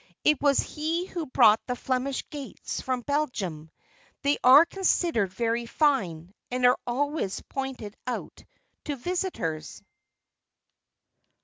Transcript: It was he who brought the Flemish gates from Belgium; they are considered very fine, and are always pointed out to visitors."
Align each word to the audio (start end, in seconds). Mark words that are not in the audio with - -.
It 0.23 0.41
was 0.41 0.59
he 0.59 1.05
who 1.05 1.27
brought 1.27 1.61
the 1.67 1.75
Flemish 1.75 2.27
gates 2.31 2.81
from 2.81 3.01
Belgium; 3.01 3.69
they 4.23 4.39
are 4.43 4.65
considered 4.65 5.31
very 5.31 5.67
fine, 5.67 6.33
and 6.49 6.65
are 6.65 6.79
always 6.87 7.39
pointed 7.49 7.95
out 8.07 8.43
to 8.85 8.95
visitors." 8.95 9.83